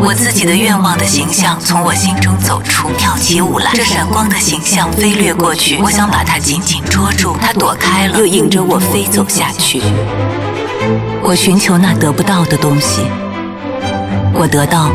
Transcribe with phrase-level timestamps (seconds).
[0.00, 3.70] 我自己的愿望的形象从我心中走出，跳起舞来。
[3.74, 9.80] 这闪光的形象飞掠过去，我想把它紧紧捉住，它躲开了，又迎着我飞走下去。
[11.22, 13.02] 我寻求那得不到的东西，
[14.34, 14.90] 我得到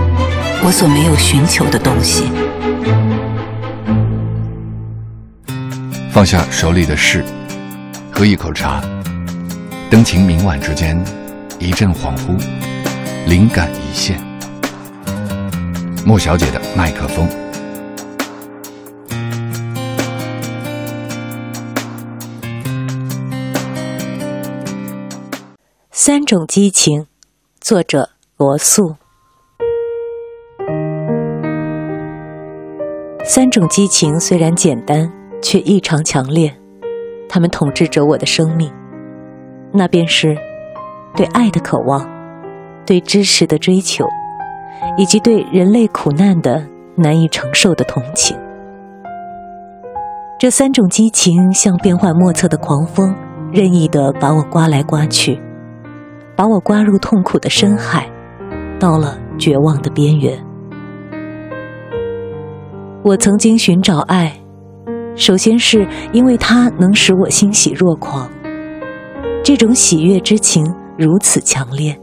[0.64, 2.26] 我所没有寻求的东西。
[6.12, 7.24] 放下手里的事，
[8.12, 8.82] 喝一口茶，
[9.90, 11.02] 灯情明晚之间，
[11.58, 12.38] 一阵恍惚，
[13.26, 14.29] 灵感一现。
[16.06, 17.28] 莫小姐的麦克风。
[25.92, 27.06] 三种激情，
[27.60, 28.96] 作者罗素。
[33.24, 35.12] 三种激情虽然简单，
[35.42, 36.56] 却异常强烈，
[37.28, 38.74] 它们统治着我的生命。
[39.72, 40.36] 那便是
[41.16, 42.10] 对爱的渴望，
[42.86, 44.08] 对知识的追求。
[44.98, 48.38] 以及对人类苦难的难以承受的同情，
[50.40, 53.14] 这三种激情像变幻莫测的狂风，
[53.52, 55.42] 任意的把我刮来刮去，
[56.36, 58.10] 把我刮入痛苦的深海，
[58.80, 60.38] 到了绝望的边缘。
[63.02, 64.34] 我曾经寻找爱，
[65.16, 68.30] 首先是因为它能使我欣喜若狂，
[69.44, 70.66] 这种喜悦之情
[70.98, 71.98] 如此强烈。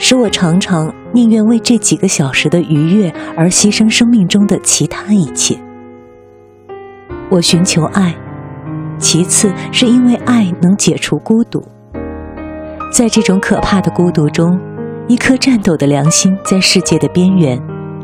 [0.00, 5.58] 使我常常宁愿为这几个小时的愉悦而牺牲生命中的其他一切。
[7.30, 8.14] 我寻求爱，
[8.98, 11.62] 其次是因为爱能解除孤独。
[12.92, 14.58] 在这种可怕的孤独中，
[15.06, 17.60] 一颗颤抖的良心在世界的边缘，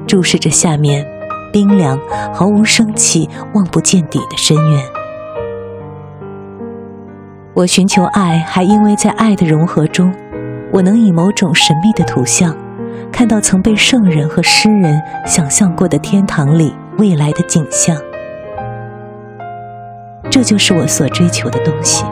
[0.06, 1.06] 注视着下面
[1.52, 1.98] 冰凉、
[2.32, 4.84] 毫无生气、望不见底的深渊。
[7.54, 10.12] 我寻求爱，还因为在爱的融合中。
[10.72, 12.54] 我能以某种神秘的图像，
[13.14, 17.96] 看到曾被圣人和诗人想象过的天堂里未来的景象。
[20.28, 22.04] 这就是我所追求的东西。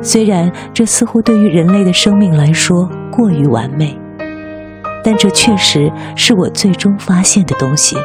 [0.00, 3.98] 虽然这似乎对于人类的生命来说过于完美，
[5.02, 7.96] 但这确实是我最终发现的东西。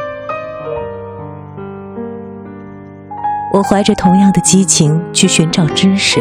[3.52, 6.18] 我怀着同样的激情去寻找知识。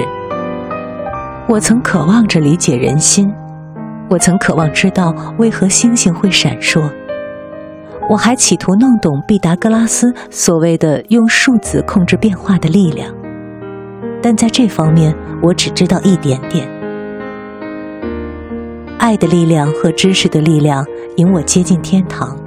[1.48, 3.34] 我曾渴望着理解人心，
[4.10, 6.88] 我曾渴望知道为何星星会闪烁，
[8.10, 13.12] 我还企图弄懂毕达哥拉斯所谓的用数字控制变化的力量，
[14.22, 16.68] 但在这方面我只知道一点点。
[19.00, 20.86] 爱的力量和知识的力量
[21.18, 22.38] 引我接近天堂，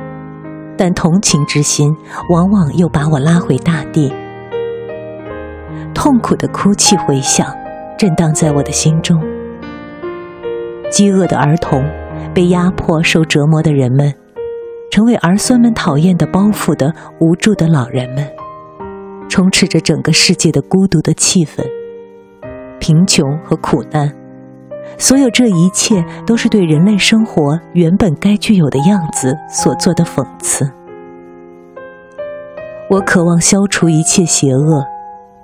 [0.77, 1.95] 但同情之心
[2.31, 4.13] 往往又把我拉回大地。
[5.93, 7.47] 痛苦的哭泣回响。
[7.99, 9.36] 震荡在我的心中。
[10.91, 11.85] 饥饿的儿童，
[12.35, 14.15] 被压迫、受折磨的人们，
[14.91, 18.27] 成为儿孙们讨厌的包袱的无助的老人们，
[19.29, 21.65] 充斥着整个世界的孤独的气氛。
[22.79, 24.13] 贫穷和苦难，
[24.97, 30.71] 所有这一切都是对人类生活原本该具有的样子所做的讽刺。
[32.89, 34.85] 我渴望消除一切邪恶，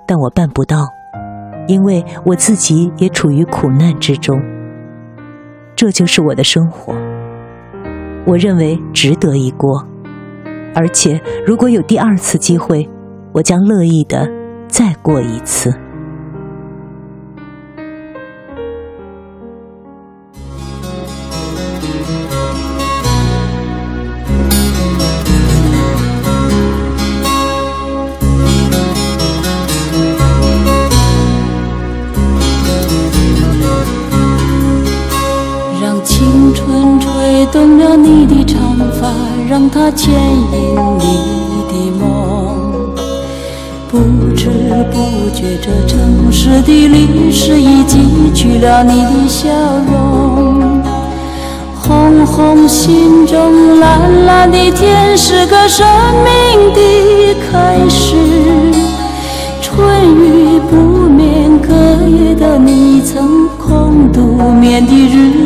[0.07, 0.87] 但我办不到。
[1.67, 4.41] 因为我自己也处于苦难之中，
[5.83, 6.93] 这就是我的生活。
[8.25, 9.85] 我认为值得一过，
[10.73, 12.87] 而且如果有第二次机会，
[13.33, 14.25] 我将乐意的
[14.69, 15.77] 再过一次。
[38.99, 39.07] 法，
[39.49, 41.05] 让它牵引你
[41.69, 42.03] 的梦。
[43.89, 43.99] 不
[44.35, 44.49] 知
[44.91, 49.49] 不觉，这城市的历史已记取了你的笑
[49.91, 50.81] 容。
[51.75, 55.85] 红红心中，蓝蓝的天，是个生
[56.23, 58.15] 命的开始。
[59.61, 59.85] 春
[60.15, 60.75] 雨不
[61.09, 61.73] 眠，隔
[62.07, 65.42] 夜的你曾空独眠的日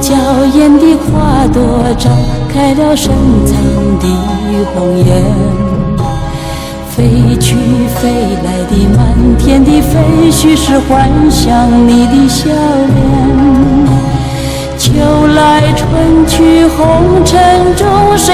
[0.00, 0.14] 娇
[0.54, 1.62] 艳的花朵
[1.98, 2.08] 绽
[2.52, 3.10] 开了深
[3.46, 3.54] 藏
[3.98, 4.06] 的
[4.74, 5.22] 红颜，
[6.90, 7.56] 飞去。
[7.96, 8.10] 飞
[8.44, 8.98] 来的满
[9.38, 12.98] 天的飞絮是幻想你的笑脸。
[14.76, 14.92] 秋
[15.34, 17.86] 来春去红尘中，
[18.18, 18.33] 谁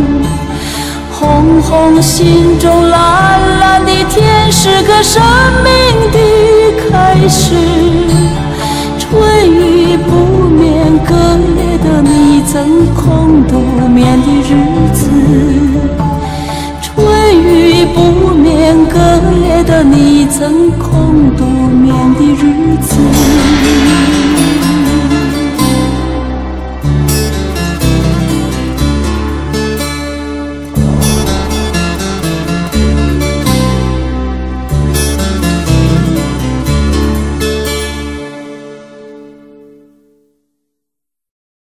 [1.21, 5.21] 红红心中，蓝蓝的天，是个生
[5.63, 5.71] 命
[6.11, 6.17] 的
[6.89, 7.53] 开始。
[8.97, 10.09] 春雨不
[10.49, 14.49] 眠，隔夜的你曾空独眠的日
[14.95, 15.11] 子。
[16.81, 16.89] 春
[17.39, 18.99] 雨不眠，隔
[19.45, 22.97] 夜的你曾空独眠的日子。